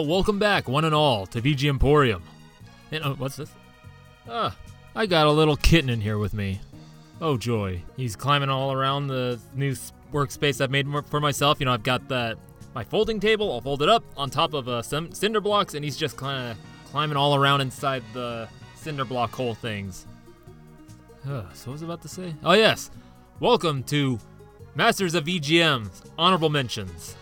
[0.00, 2.22] Well, welcome back, one and all, to VG Emporium.
[2.90, 3.52] And oh, what's this?
[4.26, 4.56] Ah,
[4.96, 6.58] I got a little kitten in here with me.
[7.20, 9.72] Oh joy, he's climbing all around the new
[10.10, 11.60] workspace I've made for myself.
[11.60, 12.38] You know, I've got that
[12.74, 13.52] my folding table.
[13.52, 16.52] I'll fold it up on top of uh, some cinder blocks, and he's just kind
[16.52, 20.06] of climbing all around inside the cinder block hole things.
[21.28, 22.34] Uh, so what was I about to say?
[22.42, 22.90] Oh yes,
[23.38, 24.18] welcome to
[24.74, 27.16] Masters of VGM's honorable mentions.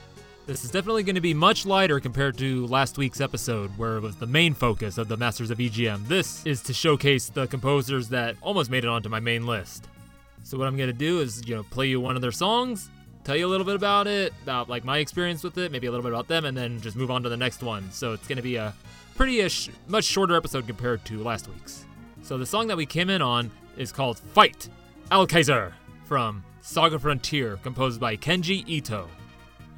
[0.48, 4.00] This is definitely going to be much lighter compared to last week's episode, where it
[4.00, 6.08] was the main focus of the Masters of VGM.
[6.08, 9.88] This is to showcase the composers that almost made it onto my main list.
[10.44, 12.88] So what I'm going to do is, you know, play you one of their songs,
[13.24, 15.90] tell you a little bit about it, about like my experience with it, maybe a
[15.90, 17.92] little bit about them, and then just move on to the next one.
[17.92, 18.72] So it's going to be a
[19.16, 21.84] pretty ish, much shorter episode compared to last week's.
[22.22, 24.70] So the song that we came in on is called Fight
[25.10, 25.74] Alkaiser
[26.04, 29.10] from Saga Frontier, composed by Kenji Ito.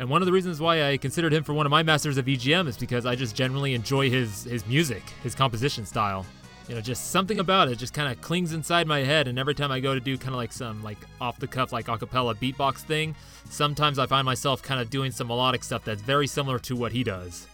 [0.00, 2.24] And one of the reasons why I considered him for one of my masters of
[2.24, 6.24] VGM is because I just generally enjoy his his music, his composition style.
[6.70, 9.28] You know, just something about it just kind of clings inside my head.
[9.28, 11.70] And every time I go to do kind of like some like off the cuff
[11.70, 13.14] like acapella beatbox thing,
[13.50, 16.92] sometimes I find myself kind of doing some melodic stuff that's very similar to what
[16.92, 17.46] he does.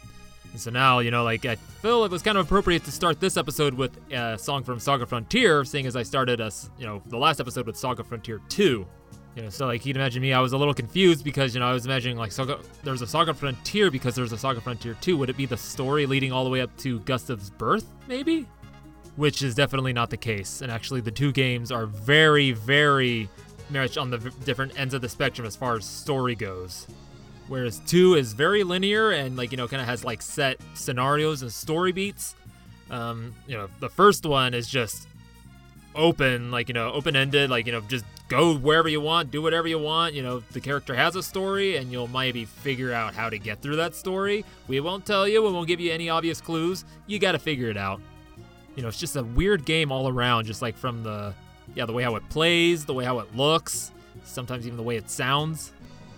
[0.52, 3.18] And so now, you know, like I feel it was kind of appropriate to start
[3.18, 7.02] this episode with a song from Saga Frontier, seeing as I started us, you know,
[7.06, 8.86] the last episode with Saga Frontier 2.
[9.36, 11.60] You know, so like you can imagine me, I was a little confused because you
[11.60, 14.96] know I was imagining like Saga, there's a Saga Frontier because there's a Saga Frontier
[15.02, 15.14] 2.
[15.18, 18.46] Would it be the story leading all the way up to Gustav's birth, maybe?
[19.16, 20.62] Which is definitely not the case.
[20.62, 23.28] And actually, the two games are very, very
[23.68, 26.86] much on the v- different ends of the spectrum as far as story goes.
[27.48, 31.42] Whereas two is very linear and like you know kind of has like set scenarios
[31.42, 32.34] and story beats.
[32.90, 35.08] Um, you know, the first one is just
[35.96, 39.42] open, like you know, open ended, like you know, just go wherever you want, do
[39.42, 40.14] whatever you want.
[40.14, 43.62] You know, the character has a story, and you'll maybe figure out how to get
[43.62, 44.44] through that story.
[44.68, 46.84] We won't tell you, we won't give you any obvious clues.
[47.06, 48.00] You got to figure it out.
[48.74, 51.34] You know, it's just a weird game all around, just like from the
[51.74, 53.90] yeah, the way how it plays, the way how it looks,
[54.24, 55.72] sometimes even the way it sounds.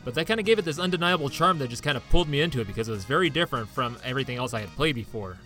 [0.05, 2.41] But that kind of gave it this undeniable charm that just kind of pulled me
[2.41, 5.37] into it because it was very different from everything else I had played before.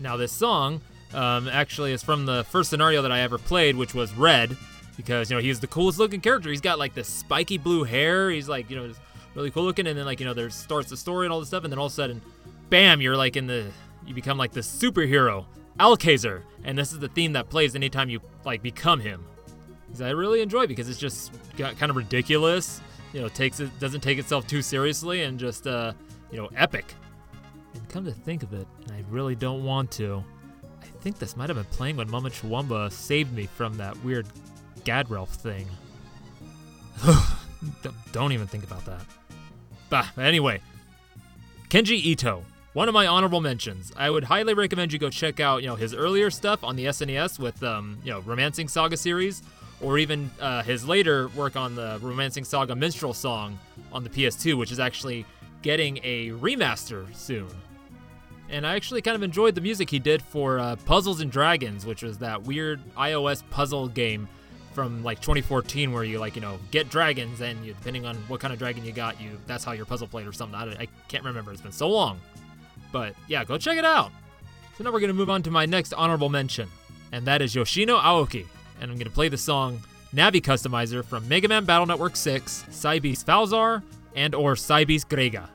[0.00, 0.80] Now, this song
[1.12, 4.56] um, actually is from the first scenario that I ever played, which was Red,
[4.96, 6.50] because you know he's the coolest looking character.
[6.50, 8.30] He's got like this spiky blue hair.
[8.30, 8.92] He's like you know
[9.34, 11.48] really cool looking, and then like you know there starts the story and all this
[11.48, 12.22] stuff, and then all of a sudden,
[12.70, 13.66] bam, you're like in the
[14.06, 15.46] you become like the superhero
[15.78, 19.24] Alkaiser, and this is the theme that plays anytime you like become him.
[20.00, 22.80] I really enjoy because it's just got kind of ridiculous.
[23.12, 25.92] You know, takes it doesn't take itself too seriously and just uh,
[26.30, 26.94] you know epic.
[27.74, 30.24] And come to think of it, I really don't want to.
[31.04, 34.26] I think this might have been playing when Mama Chuamba saved me from that weird
[34.86, 35.68] Gadrelf thing.
[37.82, 39.02] don't, don't even think about that.
[39.90, 40.62] Bah, anyway,
[41.68, 42.42] Kenji Ito,
[42.72, 43.92] one of my honorable mentions.
[43.98, 46.86] I would highly recommend you go check out, you know, his earlier stuff on the
[46.86, 49.42] SNES with, um, you know, Romancing Saga series,
[49.82, 53.58] or even uh, his later work on the Romancing Saga Minstrel song
[53.92, 55.26] on the PS2, which is actually
[55.60, 57.48] getting a remaster soon.
[58.54, 61.84] And I actually kind of enjoyed the music he did for uh, Puzzles and Dragons,
[61.84, 64.28] which was that weird iOS puzzle game
[64.72, 68.38] from like 2014 where you like you know get dragons and you, depending on what
[68.38, 70.54] kind of dragon you got you that's how your puzzle played or something.
[70.56, 71.50] I, I can't remember.
[71.50, 72.20] It's been so long.
[72.92, 74.12] But yeah go check it out.
[74.78, 76.68] So now we're to move on to my next honorable mention
[77.10, 78.46] and that is yoshino aoki.
[78.80, 79.80] And i'm to play the song
[80.14, 83.82] navi customizer from mega man battle network 6 Cybeast falzar
[84.14, 85.48] and or Cybeast grega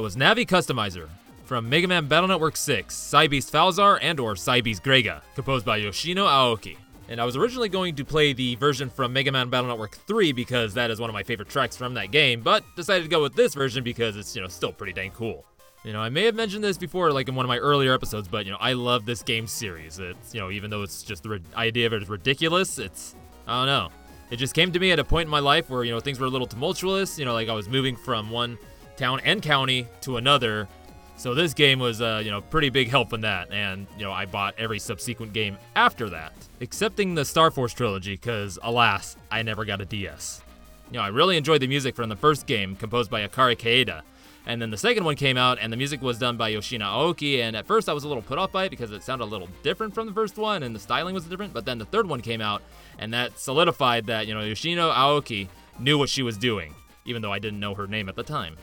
[0.00, 1.10] That was Navi Customizer
[1.44, 6.24] from Mega Man Battle Network 6, Cybeast Falzar and or Cybeast Grega, composed by Yoshino
[6.26, 6.78] Aoki.
[7.10, 10.32] And I was originally going to play the version from Mega Man Battle Network 3
[10.32, 13.20] because that is one of my favorite tracks from that game, but decided to go
[13.20, 15.44] with this version because it's, you know, still pretty dang cool.
[15.84, 18.26] You know, I may have mentioned this before, like in one of my earlier episodes,
[18.26, 19.98] but you know, I love this game series.
[19.98, 23.14] It's, you know, even though it's just the ri- idea of it is ridiculous, it's,
[23.46, 23.90] I don't know.
[24.30, 26.18] It just came to me at a point in my life where, you know, things
[26.18, 27.18] were a little tumultuous.
[27.18, 28.56] You know, like I was moving from one
[29.00, 30.68] town and county to another.
[31.16, 33.50] So this game was, uh, you know, pretty big help in that.
[33.50, 38.12] And, you know, I bought every subsequent game after that, excepting the Star Force trilogy,
[38.12, 40.42] because alas, I never got a DS.
[40.90, 44.02] You know, I really enjoyed the music from the first game, composed by Akari Kaida.
[44.46, 47.40] And then the second one came out, and the music was done by Yoshino Aoki.
[47.40, 49.26] And at first, I was a little put off by it because it sounded a
[49.26, 51.52] little different from the first one, and the styling was different.
[51.52, 52.62] But then the third one came out,
[52.98, 57.32] and that solidified that you know Yoshino Aoki knew what she was doing, even though
[57.32, 58.56] I didn't know her name at the time.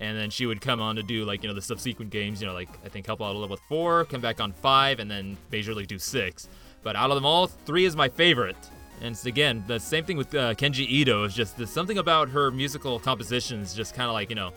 [0.00, 2.46] And then she would come on to do like you know the subsequent games, you
[2.46, 5.10] know like I think help out a little with four, come back on five, and
[5.10, 6.48] then Major League do six.
[6.82, 8.56] But out of them all, three is my favorite.
[9.02, 11.24] And it's, again, the same thing with uh, Kenji Ito.
[11.24, 14.52] Is just there's something about her musical compositions, just kind of like you know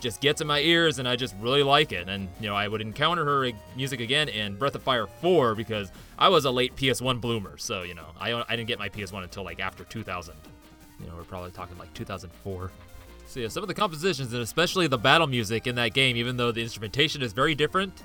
[0.00, 2.08] just gets in my ears and I just really like it.
[2.08, 5.90] And, you know, I would encounter her music again in Breath of Fire 4 because
[6.18, 7.56] I was a late PS1 bloomer.
[7.56, 10.34] So, you know, I, I didn't get my PS1 until like after 2000.
[11.00, 12.70] You know, we're probably talking like 2004.
[13.26, 16.36] So, yeah, some of the compositions and especially the battle music in that game, even
[16.36, 18.02] though the instrumentation is very different,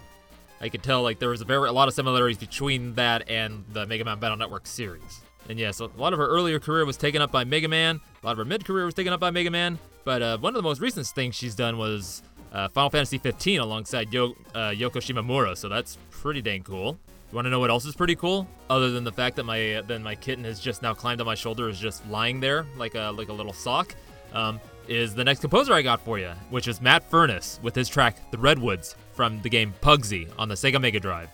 [0.59, 3.63] I could tell like there was a very a lot of similarities between that and
[3.71, 5.21] the Mega Man Battle Network series.
[5.49, 7.67] And yes, yeah, so a lot of her earlier career was taken up by Mega
[7.67, 7.99] Man.
[8.21, 9.79] A lot of her mid career was taken up by Mega Man.
[10.03, 13.59] But uh, one of the most recent things she's done was uh, Final Fantasy 15
[13.59, 16.97] alongside Yo- uh, Yoko Shimomura, so that's pretty dang cool.
[17.31, 18.47] You want to know what else is pretty cool?
[18.69, 21.25] Other than the fact that my uh, then my kitten has just now climbed on
[21.25, 23.95] my shoulder, is just lying there like a like a little sock.
[24.33, 27.89] Um, is the next composer I got for you, which is Matt Furniss with his
[27.89, 31.29] track "The Redwoods" from the game Puggsy on the Sega Mega Drive.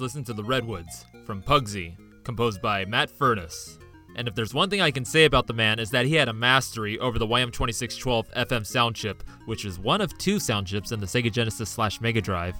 [0.00, 3.76] Just listened to The Redwoods from Puggsy, composed by Matt Furniss.
[4.16, 6.30] And if there's one thing I can say about the man is that he had
[6.30, 10.92] a mastery over the YM2612 FM sound chip, which is one of two sound chips
[10.92, 12.56] in the Sega Genesis slash Mega Drive,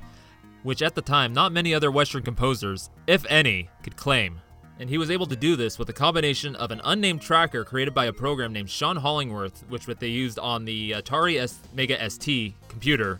[0.65, 4.39] which at the time not many other Western composers, if any, could claim.
[4.79, 7.95] And he was able to do this with a combination of an unnamed tracker created
[7.95, 12.53] by a program named Sean Hollingworth, which they used on the Atari S- Mega ST
[12.69, 13.19] computer,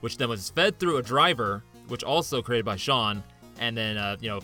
[0.00, 3.22] which then was fed through a driver, which also created by Sean,
[3.58, 4.40] and then uh, you know,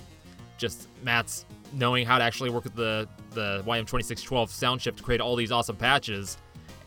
[0.56, 5.20] just Matt's knowing how to actually work with the the YM2612 sound chip to create
[5.20, 6.38] all these awesome patches,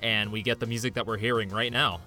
[0.02, 2.00] and we get the music that we're hearing right now.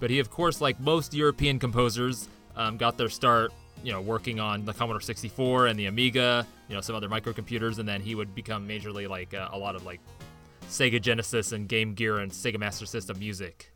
[0.00, 4.38] But he, of course, like most European composers, um, got their start, you know, working
[4.40, 8.14] on the Commodore 64 and the Amiga, you know, some other microcomputers, and then he
[8.14, 10.00] would become majorly like uh, a lot of like
[10.68, 13.72] Sega Genesis and Game Gear and Sega Master System music.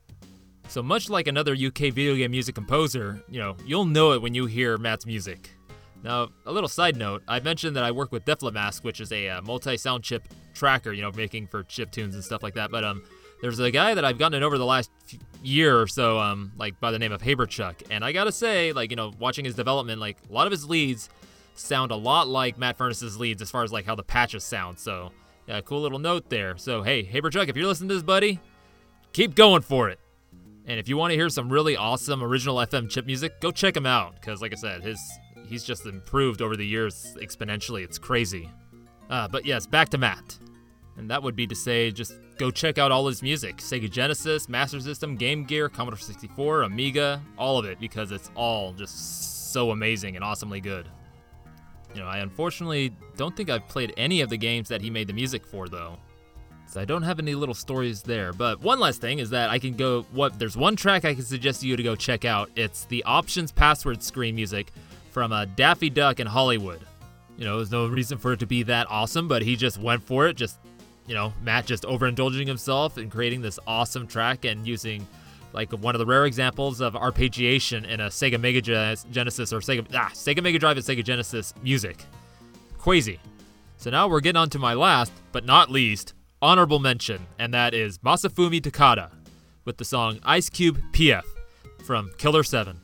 [0.68, 4.34] So much like another UK video game music composer, you know, you'll know it when
[4.34, 5.50] you hear Matt's music.
[6.02, 9.28] Now, a little side note, I mentioned that I work with DefleMask, which is a
[9.28, 12.70] uh, multi-sound chip tracker, you know, making for chip tunes and stuff like that.
[12.70, 13.02] But um,
[13.40, 14.90] there's a guy that I've gotten over the last
[15.42, 18.90] year or so, um, like by the name of Haberchuck, and I gotta say, like
[18.90, 21.08] you know, watching his development, like a lot of his leads
[21.54, 24.78] sound a lot like Matt Furniss's leads as far as like how the patches sound.
[24.78, 25.10] So,
[25.46, 26.56] yeah, cool little note there.
[26.56, 28.40] So, hey, Haberchuck, if you're listening to this, buddy,
[29.12, 29.98] keep going for it.
[30.64, 33.76] And if you want to hear some really awesome original FM chip music, go check
[33.76, 34.14] him out.
[34.14, 35.00] Because, like I said, his
[35.52, 37.84] he's just improved over the years exponentially.
[37.84, 38.50] It's crazy.
[39.10, 40.38] Uh, but yes, back to Matt.
[40.96, 44.48] And that would be to say, just go check out all his music Sega Genesis,
[44.48, 49.70] Master System, Game Gear, Commodore 64, Amiga, all of it, because it's all just so
[49.70, 50.88] amazing and awesomely good.
[51.94, 55.06] You know, I unfortunately don't think I've played any of the games that he made
[55.06, 55.98] the music for, though.
[56.66, 58.32] So I don't have any little stories there.
[58.32, 61.24] But one last thing is that I can go what there's one track I can
[61.24, 62.48] suggest you to go check out.
[62.56, 64.72] It's the options password screen music
[65.12, 66.80] from uh, Daffy Duck in Hollywood.
[67.36, 70.02] You know, there's no reason for it to be that awesome, but he just went
[70.02, 70.36] for it.
[70.36, 70.58] Just,
[71.06, 75.06] you know, Matt just overindulging himself and creating this awesome track and using
[75.52, 78.60] like one of the rare examples of arpeggiation in a Sega Mega
[79.10, 82.04] Genesis or Sega ah, Sega Mega Drive and Sega Genesis music.
[82.78, 83.20] Crazy.
[83.76, 87.74] So now we're getting on to my last, but not least, honorable mention, and that
[87.74, 89.10] is Masafumi Takada
[89.64, 91.24] with the song Ice Cube PF
[91.84, 92.81] from Killer 7.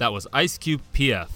[0.00, 1.28] That was Ice Cube PF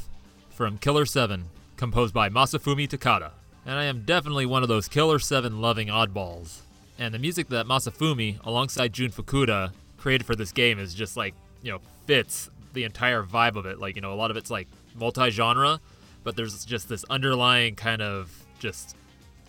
[0.49, 1.45] from Killer 7,
[1.77, 3.33] composed by Masafumi Takada.
[3.67, 6.61] And I am definitely one of those Killer 7 loving oddballs.
[6.99, 11.35] And the music that Masafumi, alongside Jun Fukuda, created for this game is just like,
[11.61, 13.81] you know, fits the entire vibe of it.
[13.81, 15.79] Like, you know, a lot of it's like multi genre,
[16.23, 18.97] but there's just this underlying kind of just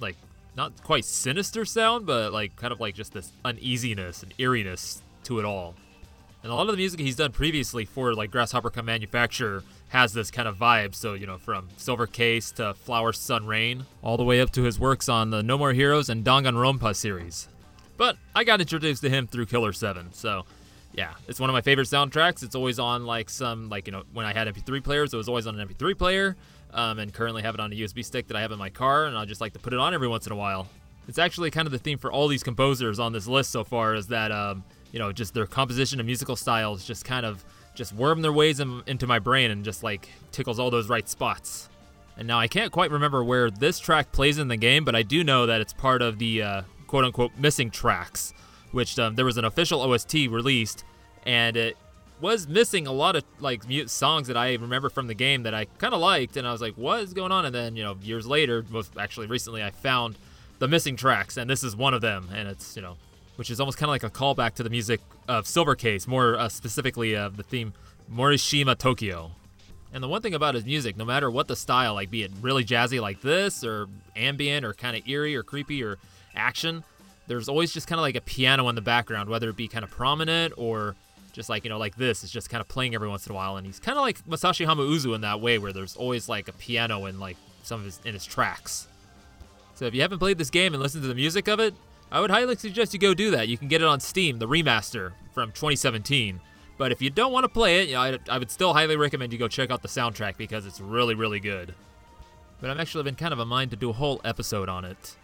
[0.02, 0.18] like
[0.58, 5.40] not quite sinister sound, but like kind of like just this uneasiness and eeriness to
[5.40, 5.74] it all.
[6.46, 10.14] And a lot of the music he's done previously for like Grasshopper Come Manufacture has
[10.14, 10.94] this kind of vibe.
[10.94, 14.62] So, you know, from Silver Case to Flower Sun Rain, all the way up to
[14.62, 17.48] his works on the No More Heroes and Danganronpa series.
[17.98, 20.46] But I got introduced to him through Killer 7, so
[20.94, 22.44] yeah, it's one of my favorite soundtracks.
[22.44, 25.28] It's always on like some like you know when I had MP3 players, it was
[25.28, 26.36] always on an MP3 player,
[26.76, 29.08] um, and currently have it on a USB stick that I have in my car,
[29.08, 30.68] and I just like to put it on every once in a while.
[31.08, 33.96] It's actually kind of the theme for all these composers on this list so far
[33.96, 34.64] is that um,
[34.96, 38.60] you know just their composition and musical styles just kind of just worm their ways
[38.60, 41.70] in, into my brain and just like tickles all those right spots.
[42.18, 45.04] And now I can't quite remember where this track plays in the game, but I
[45.04, 48.34] do know that it's part of the uh, quote unquote missing tracks
[48.76, 50.84] which um, there was an official OST released,
[51.26, 51.78] and it
[52.20, 55.54] was missing a lot of like mute songs that I remember from the game that
[55.54, 57.84] I kind of liked, and I was like, "What is going on?" And then you
[57.84, 60.18] know, years later, most actually recently, I found
[60.60, 62.98] the missing tracks, and this is one of them, and it's you know,
[63.36, 66.38] which is almost kind of like a callback to the music of Silver Case, more
[66.38, 67.74] uh, specifically of the theme
[68.12, 69.32] Morishima Tokyo.
[69.94, 72.32] And the one thing about his music, no matter what the style, like be it
[72.42, 75.98] really jazzy like this, or ambient, or kind of eerie, or creepy, or
[76.36, 76.84] action,
[77.28, 79.84] there's always just kind of like a piano in the background, whether it be kind
[79.84, 80.96] of prominent or
[81.34, 82.24] just like, you know, like this.
[82.24, 83.58] It's just kind of playing every once in a while.
[83.58, 86.54] And he's kind of like Masashi Hamauzu in that way, where there's always like a
[86.54, 88.88] piano in like some of his, in his tracks.
[89.76, 91.74] So if you haven't played this game and listened to the music of it,
[92.12, 93.48] I would highly suggest you go do that.
[93.48, 96.40] You can get it on Steam, the remaster from 2017.
[96.78, 98.98] But if you don't want to play it, you know, I, I would still highly
[98.98, 101.74] recommend you go check out the soundtrack because it's really, really good.
[102.60, 105.16] But I've actually been kind of a mind to do a whole episode on it.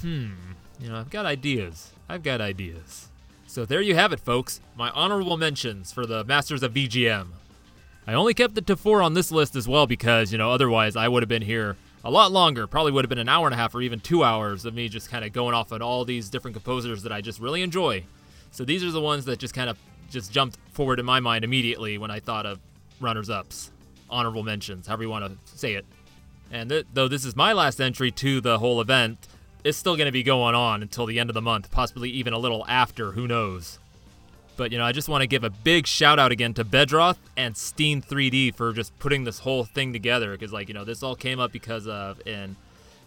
[0.00, 0.32] Hmm.
[0.80, 1.92] You know, I've got ideas.
[2.08, 3.08] I've got ideas.
[3.46, 4.60] So there you have it, folks.
[4.76, 7.28] My honorable mentions for the Masters of VGM.
[8.06, 10.94] I only kept it to four on this list as well because, you know, otherwise
[10.94, 11.76] I would have been here
[12.06, 12.68] a lot longer.
[12.68, 14.88] Probably would have been an hour and a half or even two hours of me
[14.88, 18.04] just kind of going off on all these different composers that I just really enjoy.
[18.52, 19.76] So these are the ones that just kind of
[20.08, 22.60] just jumped forward in my mind immediately when I thought of
[23.00, 23.72] runners ups,
[24.08, 25.84] honorable mentions, however you want to say it.
[26.52, 29.26] And th- though this is my last entry to the whole event,
[29.64, 32.32] it's still going to be going on until the end of the month, possibly even
[32.32, 33.80] a little after, who knows.
[34.56, 37.18] But, you know, I just want to give a big shout out again to Bedroth
[37.36, 40.32] and Steen 3D for just putting this whole thing together.
[40.32, 42.56] Because, like, you know, this all came up because of, in,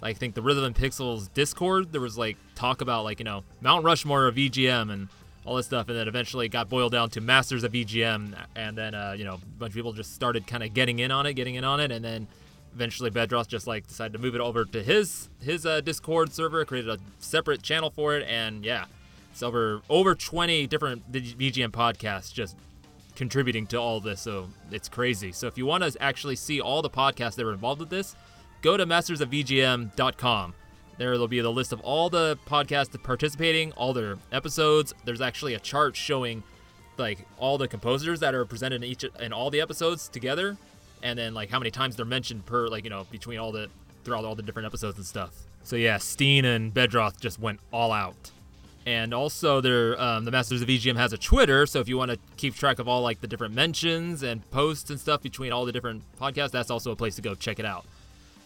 [0.01, 3.43] I think, the Rhythm and Pixels Discord, there was, like, talk about, like, you know,
[3.61, 5.07] Mount Rushmore of VGM and
[5.45, 5.89] all this stuff.
[5.89, 8.35] And then eventually it got boiled down to Masters of VGM.
[8.55, 11.11] And then, uh, you know, a bunch of people just started kind of getting in
[11.11, 11.91] on it, getting in on it.
[11.91, 12.27] And then
[12.73, 16.63] eventually Bedroth just like decided to move it over to his his uh, Discord server,
[16.65, 18.85] created a separate channel for it, and yeah,
[19.39, 22.57] it's over over 20 different VGM podcasts just
[23.15, 24.19] contributing to all this.
[24.19, 25.31] So it's crazy.
[25.31, 28.17] So if you want to actually see all the podcasts that were involved with this,
[28.61, 30.53] go to mastersofvgm.com.
[30.97, 34.93] There will be the list of all the podcasts participating, all their episodes.
[35.05, 36.43] There's actually a chart showing
[36.97, 40.57] like all the composers that are presented in each in all the episodes together
[41.01, 43.69] and then like how many times they're mentioned per like you know between all the
[44.03, 45.31] throughout all the different episodes and stuff.
[45.63, 48.31] So yeah, Steen and Bedroth just went all out.
[48.89, 52.09] And also, their um, the Masters of VGM has a Twitter, so if you want
[52.09, 55.63] to keep track of all like the different mentions and posts and stuff between all
[55.63, 57.85] the different podcasts, that's also a place to go check it out.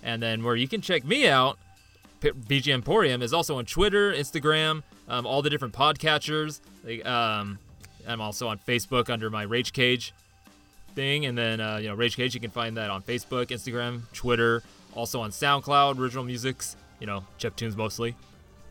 [0.03, 1.57] And then where you can check me out,
[2.19, 6.59] VG Emporium is also on Twitter, Instagram, um, all the different podcatchers.
[7.05, 7.57] Um,
[8.05, 10.13] I'm also on Facebook under my Rage Cage
[10.93, 11.25] thing.
[11.25, 14.61] And then, uh, you know, Rage Cage, you can find that on Facebook, Instagram, Twitter,
[14.93, 18.13] also on SoundCloud, Original Musics, you know, chip tunes mostly.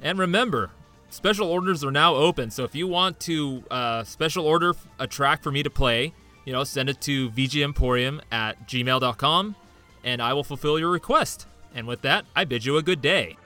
[0.03, 0.71] And remember,
[1.13, 2.51] special orders are now open.
[2.51, 6.13] So if you want to uh, special order a track for me to play,
[6.45, 9.57] you know, send it to vgemporium at gmail.com
[10.05, 11.47] and I will fulfill your request.
[11.75, 13.37] And with that, I bid you a good day.